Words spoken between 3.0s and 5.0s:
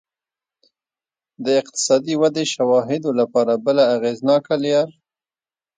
لپاره بله اغېزناکه لار